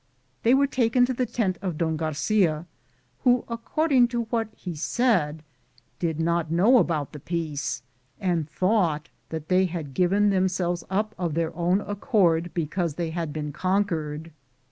[0.41, 2.65] They were taken to the tent of Don Garcia,
[3.19, 5.43] who, accord ing to what he said,
[5.99, 7.83] did not know about the peace
[8.19, 13.11] and thought that they had given them selves up of their own accord because they
[13.11, 14.31] had been conquered.